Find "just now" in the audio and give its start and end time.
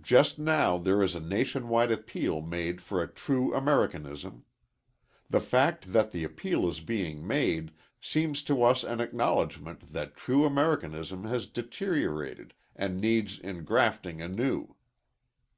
0.00-0.78